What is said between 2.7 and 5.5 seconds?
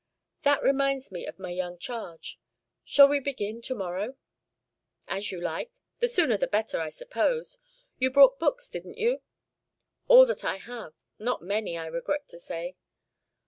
Shall we begin to morrow?" "As you